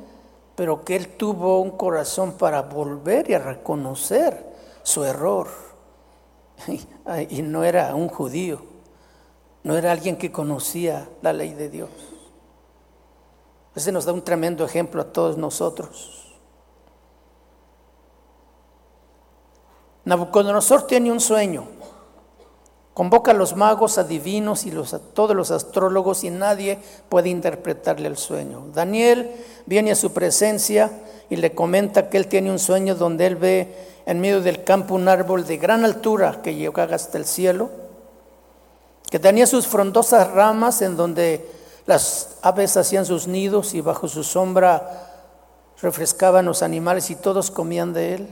[0.55, 4.43] pero que él tuvo un corazón para volver y a reconocer
[4.83, 5.49] su error.
[7.29, 8.63] Y no era un judío,
[9.65, 11.91] no era alguien que conocía la ley de Dios.
[13.75, 16.25] Ese nos da un tremendo ejemplo a todos nosotros.
[20.05, 21.67] Nabucodonosor tiene un sueño.
[22.93, 28.17] Convoca a los magos, adivinos y a todos los astrólogos y nadie puede interpretarle el
[28.17, 28.67] sueño.
[28.73, 29.33] Daniel
[29.67, 30.93] viene a su presencia
[31.29, 33.75] y le comenta que él tiene un sueño donde él ve
[34.07, 37.71] en medio del campo un árbol de gran altura que llegaba hasta el cielo,
[39.11, 41.51] que tenía sus frondosas ramas en donde
[41.87, 45.11] las aves hacían sus nidos y bajo su sombra
[45.81, 48.29] refrescaban los animales y todos comían de él.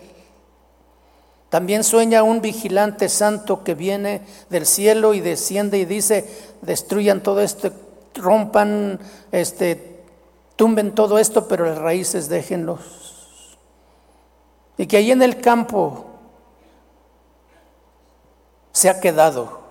[1.51, 6.27] También sueña un vigilante santo que viene del cielo y desciende y dice,
[6.63, 7.71] destruyan todo esto,
[8.15, 8.99] rompan,
[9.33, 10.01] este,
[10.57, 13.59] tumben todo esto, pero las raíces déjenlos.
[14.79, 16.07] Y que ahí en el campo
[18.73, 19.62] se ha quedado.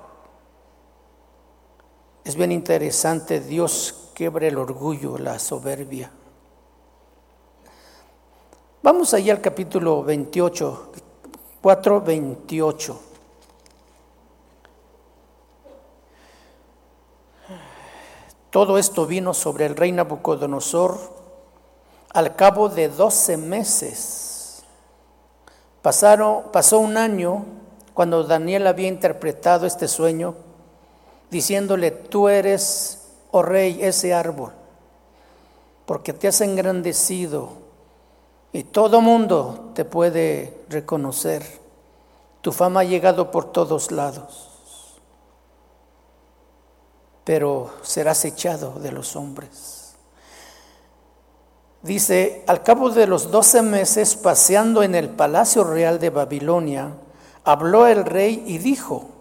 [2.23, 6.11] Es bien interesante, Dios quiebre el orgullo, la soberbia.
[8.83, 10.91] Vamos allá al capítulo 28,
[11.61, 12.99] 4:28.
[18.51, 20.99] Todo esto vino sobre el rey Nabucodonosor
[22.13, 24.63] al cabo de doce meses.
[25.81, 27.45] Pasaron, pasó un año
[27.93, 30.35] cuando Daniel había interpretado este sueño,
[31.31, 32.99] diciéndole, tú eres,
[33.31, 34.51] oh rey, ese árbol,
[35.87, 37.49] porque te has engrandecido
[38.51, 41.59] y todo mundo te puede reconocer.
[42.41, 44.49] Tu fama ha llegado por todos lados,
[47.23, 49.95] pero serás echado de los hombres.
[51.81, 56.93] Dice, al cabo de los doce meses, paseando en el palacio real de Babilonia,
[57.43, 59.20] habló el rey y dijo,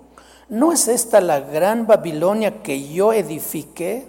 [0.50, 4.06] ¿no es esta la gran Babilonia que yo edifiqué?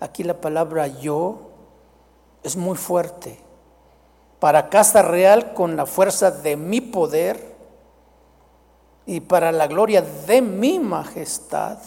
[0.00, 1.38] Aquí la palabra yo
[2.42, 3.38] es muy fuerte
[4.38, 7.54] para casa real con la fuerza de mi poder
[9.06, 11.78] y para la gloria de mi majestad.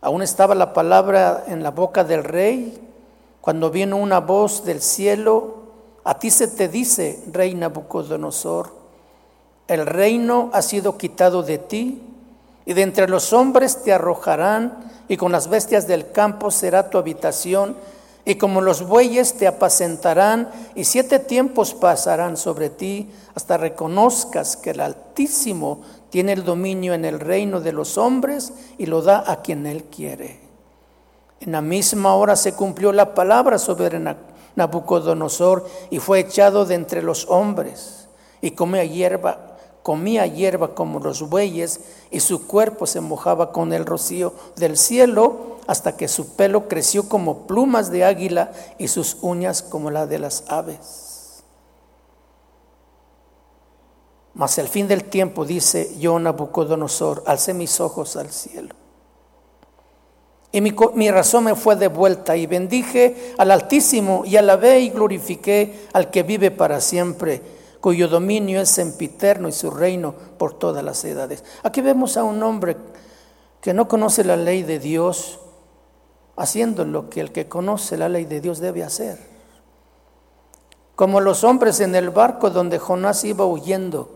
[0.00, 2.88] Aún estaba la palabra en la boca del rey
[3.40, 5.56] cuando vino una voz del cielo,
[6.04, 8.79] a ti se te dice, rey Nabucodonosor,
[9.70, 12.02] el reino ha sido quitado de ti
[12.66, 16.98] y de entre los hombres te arrojarán y con las bestias del campo será tu
[16.98, 17.76] habitación
[18.24, 24.70] y como los bueyes te apacentarán y siete tiempos pasarán sobre ti hasta reconozcas que
[24.70, 29.40] el Altísimo tiene el dominio en el reino de los hombres y lo da a
[29.40, 30.40] quien él quiere.
[31.38, 34.02] En la misma hora se cumplió la palabra sobre
[34.56, 38.08] Nabucodonosor y fue echado de entre los hombres
[38.40, 39.49] y comía hierba,
[39.82, 45.58] comía hierba como los bueyes y su cuerpo se mojaba con el rocío del cielo
[45.66, 50.18] hasta que su pelo creció como plumas de águila y sus uñas como la de
[50.18, 51.44] las aves.
[54.34, 58.74] Mas el fin del tiempo, dice yo Nabucodonosor, alcé mis ojos al cielo.
[60.52, 64.90] Y mi, mi, razón me fue de vuelta y bendije al Altísimo y alabé y
[64.90, 67.40] glorifiqué al que vive para siempre,
[67.80, 71.44] cuyo dominio es sempiterno y su reino por todas las edades.
[71.62, 72.76] Aquí vemos a un hombre
[73.60, 75.40] que no conoce la ley de Dios,
[76.36, 79.18] haciendo lo que el que conoce la ley de Dios debe hacer.
[80.96, 84.10] Como los hombres en el barco donde Jonás iba huyendo,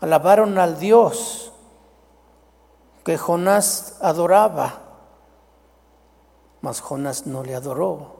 [0.00, 1.52] alabaron al Dios
[3.04, 4.82] que Jonás adoraba,
[6.60, 8.17] mas Jonás no le adoró.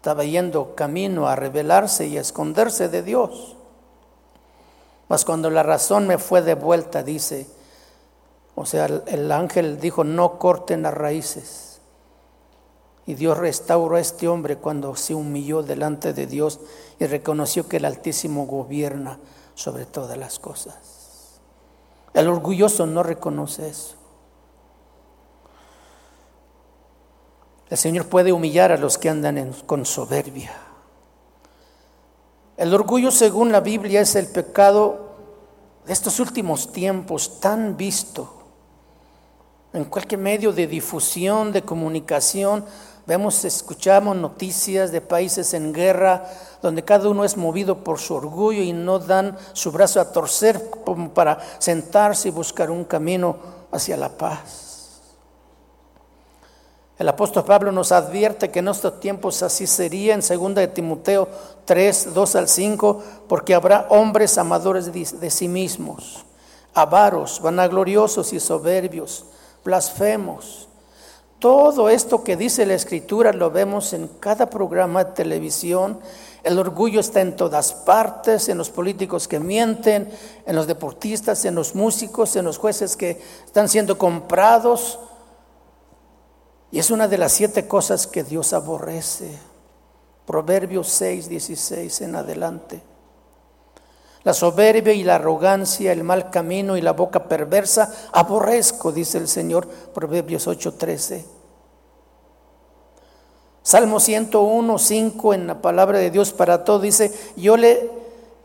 [0.00, 3.54] Estaba yendo camino a rebelarse y a esconderse de Dios.
[5.10, 7.46] Mas cuando la razón me fue de vuelta, dice,
[8.54, 11.80] o sea, el ángel dijo, no corten las raíces.
[13.04, 16.60] Y Dios restauró a este hombre cuando se humilló delante de Dios
[16.98, 19.18] y reconoció que el Altísimo gobierna
[19.54, 21.40] sobre todas las cosas.
[22.14, 23.99] El orgulloso no reconoce eso.
[27.70, 30.50] El Señor puede humillar a los que andan con soberbia.
[32.56, 35.14] El orgullo, según la Biblia, es el pecado
[35.86, 38.34] de estos últimos tiempos tan visto
[39.72, 42.64] en cualquier medio de difusión, de comunicación.
[43.06, 46.28] Vemos, escuchamos noticias de países en guerra
[46.60, 50.70] donde cada uno es movido por su orgullo y no dan su brazo a torcer
[51.14, 53.36] para sentarse y buscar un camino
[53.70, 54.69] hacia la paz.
[57.00, 61.28] El apóstol Pablo nos advierte que en estos tiempos así sería en 2 de Timoteo
[61.64, 66.26] 3, 2 al 5, porque habrá hombres amadores de sí mismos,
[66.74, 69.24] avaros, vanagloriosos y soberbios,
[69.64, 70.68] blasfemos.
[71.38, 76.00] Todo esto que dice la escritura lo vemos en cada programa de televisión.
[76.42, 80.12] El orgullo está en todas partes, en los políticos que mienten,
[80.44, 84.98] en los deportistas, en los músicos, en los jueces que están siendo comprados
[86.72, 89.30] y es una de las siete cosas que Dios aborrece.
[90.24, 92.82] Proverbios 6, 16 en adelante.
[94.22, 99.28] La soberbia y la arrogancia, el mal camino y la boca perversa, aborrezco, dice el
[99.28, 101.24] Señor, Proverbios 8, 13.
[103.62, 107.90] Salmo 101, 5 en la palabra de Dios para todo dice, yo le,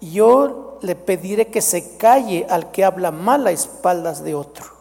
[0.02, 4.75] yo le pediré que se calle al que habla mal a espaldas de otro.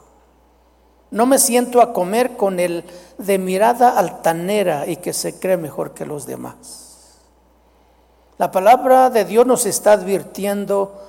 [1.10, 2.84] No me siento a comer con el
[3.18, 6.84] de mirada altanera y que se cree mejor que los demás.
[8.38, 11.00] La palabra de Dios nos está advirtiendo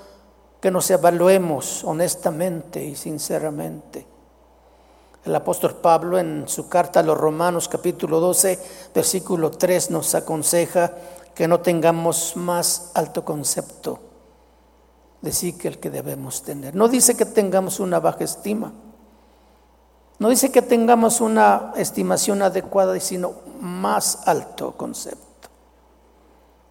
[0.62, 4.06] que nos evaluemos honestamente y sinceramente.
[5.24, 8.60] El apóstol Pablo en su carta a los Romanos capítulo 12,
[8.94, 10.92] versículo 3 nos aconseja
[11.34, 14.00] que no tengamos más alto concepto
[15.22, 16.76] de sí que el que debemos tener.
[16.76, 18.72] No dice que tengamos una baja estima
[20.20, 25.50] no dice que tengamos una estimación adecuada, sino más alto concepto.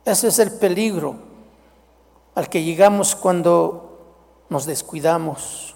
[0.05, 1.16] Ese es el peligro
[2.34, 5.74] al que llegamos cuando nos descuidamos,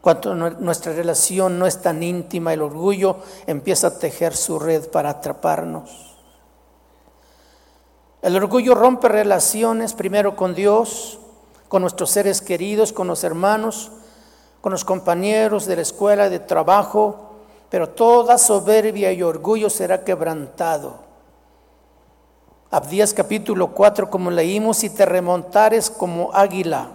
[0.00, 3.16] cuando nuestra relación no es tan íntima, el orgullo
[3.46, 6.14] empieza a tejer su red para atraparnos.
[8.20, 11.18] El orgullo rompe relaciones primero con Dios,
[11.68, 13.90] con nuestros seres queridos, con los hermanos,
[14.64, 17.32] con los compañeros de la escuela de trabajo,
[17.68, 21.00] pero toda soberbia y orgullo será quebrantado.
[22.70, 26.92] Abdías capítulo 4, como leímos, y te remontares como águila,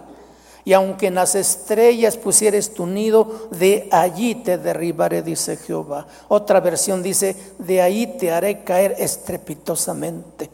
[0.64, 6.08] y aunque en las estrellas pusieres tu nido, de allí te derribaré, dice Jehová.
[6.26, 10.50] Otra versión dice, de ahí te haré caer estrepitosamente.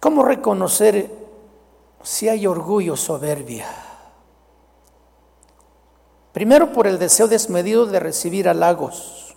[0.00, 1.19] ¿Cómo reconocer
[2.02, 3.66] si hay orgullo, soberbia.
[6.32, 9.36] Primero por el deseo desmedido de recibir halagos.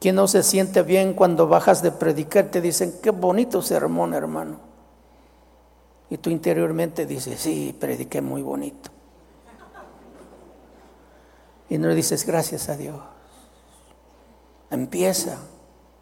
[0.00, 2.46] ¿Quién no se siente bien cuando bajas de predicar?
[2.46, 4.58] Te dicen, qué bonito sermón, hermano.
[6.08, 8.90] Y tú interiormente dices, sí, prediqué muy bonito.
[11.68, 13.00] Y no le dices, gracias a Dios.
[14.70, 15.38] Empieza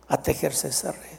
[0.07, 1.18] a tejerse esa red.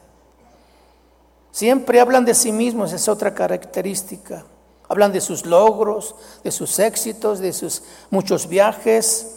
[1.52, 4.46] Siempre hablan de sí mismos, es otra característica.
[4.88, 9.36] Hablan de sus logros, de sus éxitos, de sus muchos viajes.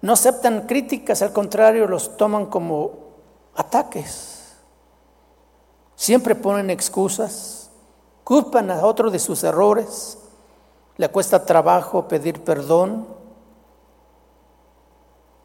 [0.00, 3.08] No aceptan críticas, al contrario, los toman como
[3.54, 4.54] ataques.
[5.96, 7.70] Siempre ponen excusas,
[8.22, 10.18] culpan a otro de sus errores,
[10.96, 13.17] le cuesta trabajo pedir perdón,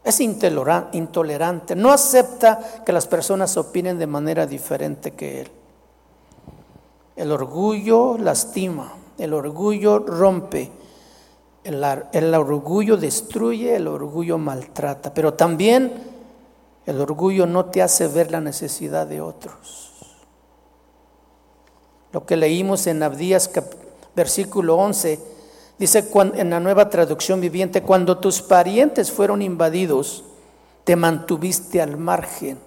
[0.04, 5.52] es intolerante, no acepta que las personas opinen de manera diferente que él.
[7.16, 10.70] El orgullo lastima, el orgullo rompe,
[11.64, 15.94] el, orgullo destruye, el orgullo maltrata, pero también
[16.86, 19.92] el orgullo no te hace ver la necesidad de otros.
[22.12, 23.50] Lo que leímos en Abdías
[24.16, 25.33] versículo 11
[25.78, 30.24] Dice en la nueva traducción viviente, cuando tus parientes fueron invadidos,
[30.84, 32.60] te mantuviste al margen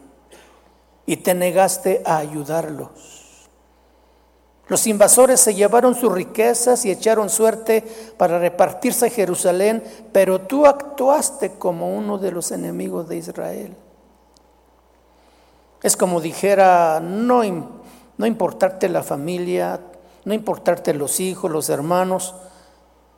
[1.06, 3.16] y te negaste a ayudarlos.
[4.68, 7.84] Los invasores se llevaron sus riquezas y echaron suerte
[8.16, 9.82] para repartirse Jerusalén,
[10.12, 13.76] pero tú actuaste como uno de los enemigos de Israel.
[15.84, 17.42] Es como dijera, no,
[18.18, 19.80] no importarte la familia,
[20.24, 22.34] no importarte los hijos, los hermanos,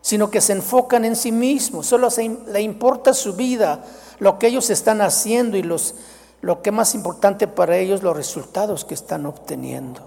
[0.00, 2.08] sino que se enfocan en sí mismos, solo
[2.46, 3.84] le importa su vida,
[4.18, 5.94] lo que ellos están haciendo y los,
[6.40, 10.00] lo que más importante para ellos, los resultados que están obteniendo.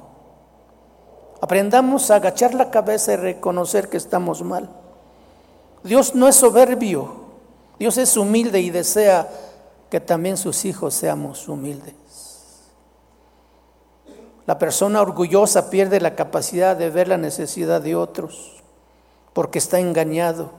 [1.41, 4.69] Aprendamos a agachar la cabeza y reconocer que estamos mal.
[5.83, 7.21] Dios no es soberbio,
[7.79, 9.27] Dios es humilde y desea
[9.89, 11.95] que también sus hijos seamos humildes.
[14.45, 18.60] La persona orgullosa pierde la capacidad de ver la necesidad de otros
[19.33, 20.51] porque está engañado.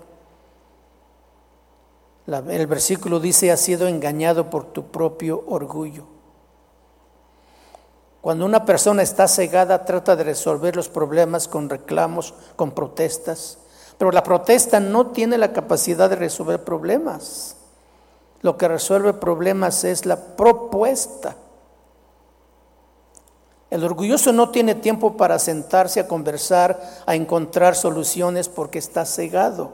[2.27, 6.05] el versículo dice, ha sido engañado por tu propio orgullo.
[8.23, 13.59] Cuando una persona está cegada, trata de resolver los problemas con reclamos, con protestas.
[13.99, 17.57] Pero la protesta no tiene la capacidad de resolver problemas.
[18.41, 21.37] Lo que resuelve problemas es la propuesta.
[23.73, 29.71] El orgulloso no tiene tiempo para sentarse a conversar, a encontrar soluciones porque está cegado.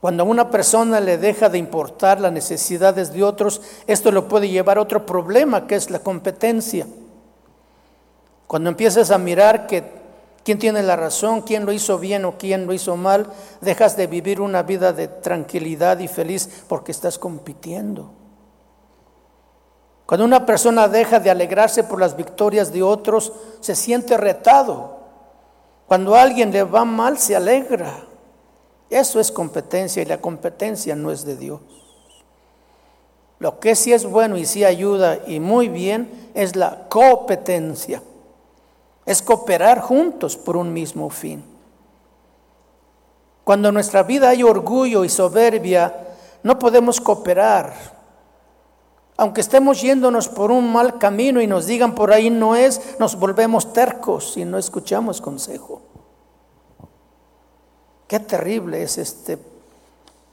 [0.00, 4.48] Cuando a una persona le deja de importar las necesidades de otros, esto lo puede
[4.48, 6.86] llevar a otro problema que es la competencia.
[8.46, 9.84] Cuando empiezas a mirar que
[10.44, 13.26] quién tiene la razón, quién lo hizo bien o quién lo hizo mal,
[13.60, 18.21] dejas de vivir una vida de tranquilidad y feliz porque estás compitiendo.
[20.12, 24.98] Cuando una persona deja de alegrarse por las victorias de otros, se siente retado.
[25.86, 28.04] Cuando a alguien le va mal, se alegra.
[28.90, 31.60] Eso es competencia y la competencia no es de Dios.
[33.38, 38.02] Lo que sí es bueno y sí ayuda y muy bien es la competencia.
[39.06, 41.42] Es cooperar juntos por un mismo fin.
[43.44, 45.96] Cuando en nuestra vida hay orgullo y soberbia,
[46.42, 48.01] no podemos cooperar
[49.16, 53.16] aunque estemos yéndonos por un mal camino y nos digan por ahí no es, nos
[53.18, 55.82] volvemos tercos y no escuchamos consejo.
[58.08, 59.38] Qué terrible es este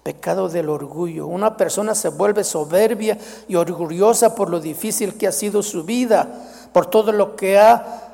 [0.04, 1.28] pecado del orgullo.
[1.28, 3.18] Una persona se vuelve soberbia
[3.48, 6.28] y orgullosa por lo difícil que ha sido su vida,
[6.74, 8.06] por todo lo que ha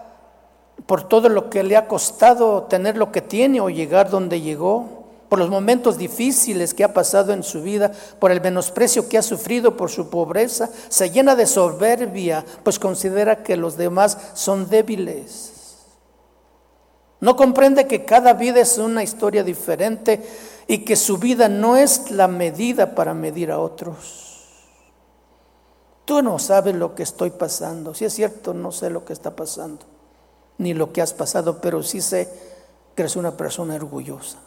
[0.88, 5.05] por todo lo que le ha costado tener lo que tiene o llegar donde llegó
[5.36, 9.22] por los momentos difíciles que ha pasado en su vida, por el menosprecio que ha
[9.22, 15.52] sufrido por su pobreza, se llena de soberbia, pues considera que los demás son débiles.
[17.20, 20.26] No comprende que cada vida es una historia diferente
[20.68, 24.40] y que su vida no es la medida para medir a otros.
[26.06, 27.94] Tú no sabes lo que estoy pasando.
[27.94, 29.86] Si es cierto, no sé lo que está pasando,
[30.58, 32.30] ni lo que has pasado, pero sí sé
[32.96, 34.45] que eres una persona orgullosa.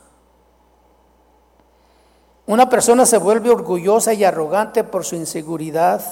[2.49, 6.03] Una persona se vuelve orgullosa y arrogante por su inseguridad,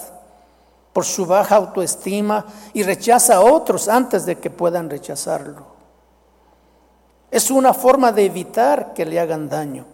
[0.92, 5.64] por su baja autoestima y rechaza a otros antes de que puedan rechazarlo.
[7.30, 9.86] Es una forma de evitar que le hagan daño.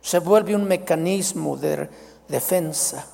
[0.00, 1.88] Se vuelve un mecanismo de
[2.26, 3.06] defensa.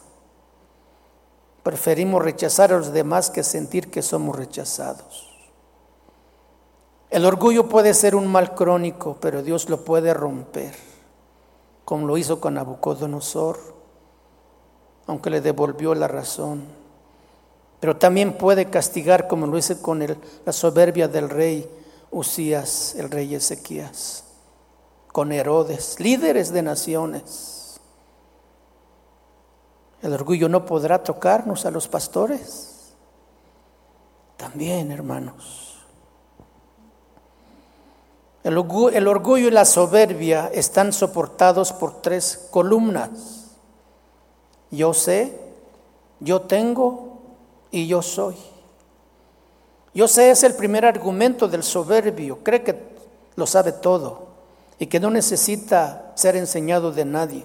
[1.63, 5.29] Preferimos rechazar a los demás que sentir que somos rechazados.
[7.11, 10.90] El orgullo puede ser un mal crónico, pero Dios lo puede romper
[11.85, 13.59] como lo hizo con Nabucodonosor,
[15.07, 16.65] aunque le devolvió la razón.
[17.81, 20.05] Pero también puede castigar como lo hizo con
[20.45, 21.69] la soberbia del rey
[22.11, 24.25] Usías, el rey Ezequías,
[25.13, 27.81] con Herodes, líderes de naciones.
[30.03, 32.95] El orgullo no podrá tocarnos a los pastores.
[34.37, 35.60] También, hermanos.
[38.43, 43.11] El orgullo, y la soberbia están soportados por tres columnas.
[44.71, 45.39] Yo sé,
[46.21, 47.19] yo tengo
[47.71, 48.37] y yo soy.
[49.93, 52.39] Yo sé es el primer argumento del soberbio.
[52.43, 52.79] Cree que
[53.37, 54.29] lo sabe todo
[54.79, 57.45] y que no necesita ser enseñado de nadie.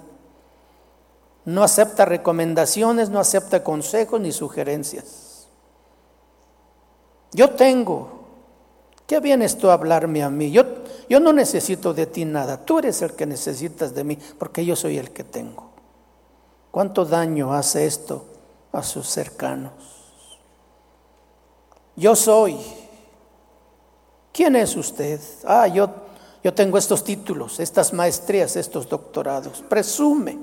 [1.43, 5.47] No acepta recomendaciones, no acepta consejos ni sugerencias.
[7.33, 8.24] Yo tengo,
[9.07, 10.51] ¿Qué vienes tú a hablarme a mí?
[10.51, 10.63] Yo,
[11.07, 14.75] yo no necesito de ti nada, tú eres el que necesitas de mí, porque yo
[14.75, 15.69] soy el que tengo.
[16.71, 18.25] ¿Cuánto daño hace esto
[18.71, 19.71] a sus cercanos?
[21.95, 22.57] Yo soy.
[24.33, 25.21] ¿Quién es usted?
[25.45, 25.89] Ah, yo,
[26.43, 29.63] yo tengo estos títulos, estas maestrías, estos doctorados.
[29.69, 30.37] Presume.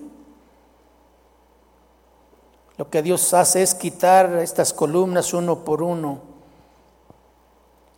[2.78, 6.31] Lo que Dios hace es quitar estas columnas uno por uno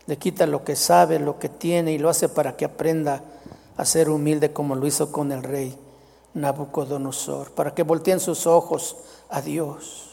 [0.06, 3.22] le quita lo que sabe, lo que tiene y lo hace para que aprenda
[3.76, 5.76] a ser humilde como lo hizo con el rey
[6.34, 8.96] Nabucodonosor, para que volteen sus ojos
[9.30, 10.10] a Dios.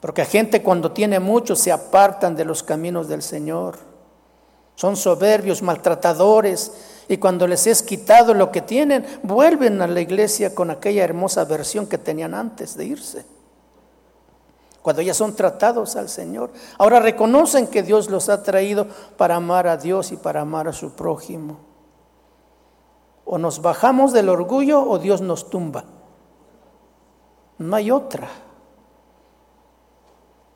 [0.00, 3.78] Porque gente cuando tiene mucho se apartan de los caminos del Señor.
[4.76, 6.72] Son soberbios, maltratadores,
[7.08, 11.44] y cuando les es quitado lo que tienen, vuelven a la iglesia con aquella hermosa
[11.44, 13.24] versión que tenían antes de irse.
[14.84, 19.66] Cuando ya son tratados al Señor, ahora reconocen que Dios los ha traído para amar
[19.66, 21.56] a Dios y para amar a su prójimo.
[23.24, 25.84] O nos bajamos del orgullo o Dios nos tumba.
[27.56, 28.28] No hay otra.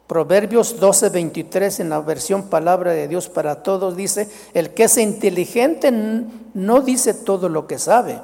[0.07, 4.99] Proverbios 12, 23 en la versión Palabra de Dios para Todos dice, el que es
[4.99, 8.21] inteligente no dice todo lo que sabe,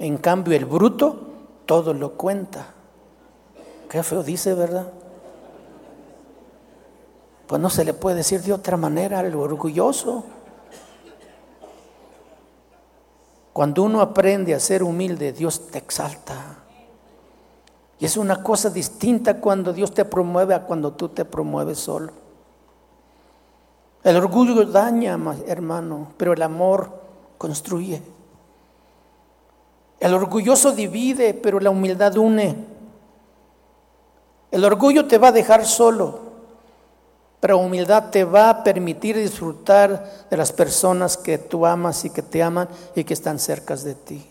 [0.00, 1.28] en cambio el bruto
[1.64, 2.74] todo lo cuenta.
[3.88, 4.99] Qué feo dice, ¿verdad?
[7.50, 10.22] Pues no se le puede decir de otra manera al orgulloso.
[13.52, 16.58] Cuando uno aprende a ser humilde, Dios te exalta.
[17.98, 22.12] Y es una cosa distinta cuando Dios te promueve a cuando tú te promueves solo.
[24.04, 27.00] El orgullo daña, hermano, pero el amor
[27.36, 28.00] construye.
[29.98, 32.64] El orgulloso divide, pero la humildad une.
[34.52, 36.29] El orgullo te va a dejar solo,
[37.40, 42.22] pero humildad te va a permitir disfrutar de las personas que tú amas y que
[42.22, 44.30] te aman y que están cerca de ti.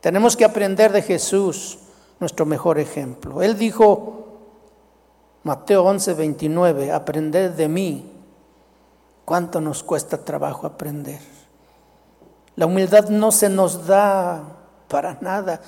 [0.00, 1.78] Tenemos que aprender de Jesús
[2.20, 3.42] nuestro mejor ejemplo.
[3.42, 4.24] Él dijo,
[5.42, 8.12] Mateo 11, 29, aprended de mí.
[9.24, 11.20] ¿Cuánto nos cuesta trabajo aprender?
[12.56, 14.42] La humildad no se nos da
[14.88, 15.60] para nada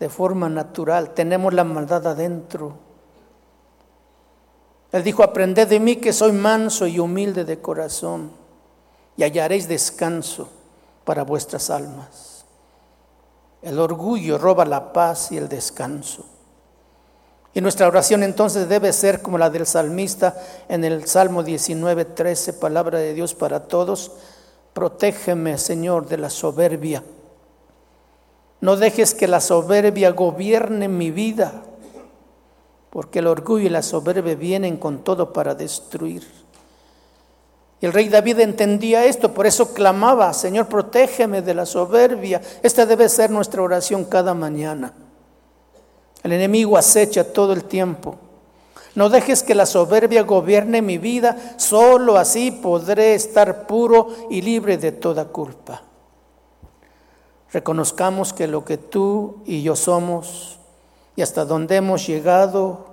[0.00, 1.10] de forma natural.
[1.10, 2.83] Tenemos la maldad adentro.
[4.94, 8.30] Él dijo, aprended de mí que soy manso y humilde de corazón
[9.16, 10.48] y hallaréis descanso
[11.04, 12.44] para vuestras almas.
[13.60, 16.24] El orgullo roba la paz y el descanso.
[17.54, 22.52] Y nuestra oración entonces debe ser como la del salmista en el Salmo 19, 13,
[22.52, 24.12] palabra de Dios para todos.
[24.74, 27.02] Protégeme, Señor, de la soberbia.
[28.60, 31.64] No dejes que la soberbia gobierne mi vida,
[32.94, 36.24] porque el orgullo y la soberbia vienen con todo para destruir
[37.84, 42.40] el rey David entendía esto, por eso clamaba, Señor, protégeme de la soberbia.
[42.62, 44.94] Esta debe ser nuestra oración cada mañana.
[46.22, 48.16] El enemigo acecha todo el tiempo.
[48.94, 54.78] No dejes que la soberbia gobierne mi vida, solo así podré estar puro y libre
[54.78, 55.82] de toda culpa.
[57.52, 60.58] Reconozcamos que lo que tú y yo somos
[61.16, 62.86] y hasta donde hemos llegado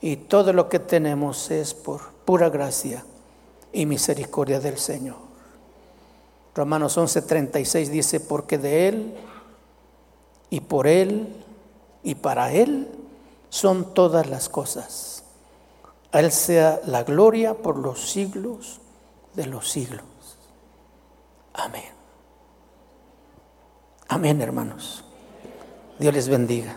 [0.00, 3.04] y todo lo que tenemos es por pura gracia
[3.72, 5.16] y misericordia del Señor.
[6.54, 9.14] Romanos 11:36 dice, porque de Él
[10.48, 11.28] y por Él
[12.02, 12.88] y para Él
[13.50, 15.24] son todas las cosas.
[16.12, 18.80] A Él sea la gloria por los siglos
[19.34, 20.04] de los siglos.
[21.52, 21.92] Amén.
[24.08, 25.04] Amén, hermanos.
[25.98, 26.76] Dios les bendiga.